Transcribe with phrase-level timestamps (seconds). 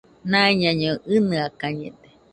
[0.31, 2.07] Naiñaiño ɨnɨakañede